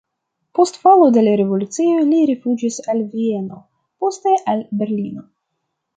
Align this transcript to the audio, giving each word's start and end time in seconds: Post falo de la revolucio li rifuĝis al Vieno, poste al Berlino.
Post 0.59 0.79
falo 0.85 1.09
de 1.17 1.23
la 1.27 1.33
revolucio 1.41 2.07
li 2.07 2.23
rifuĝis 2.31 2.79
al 2.95 3.05
Vieno, 3.13 3.61
poste 4.05 4.37
al 4.55 4.65
Berlino. 4.81 5.29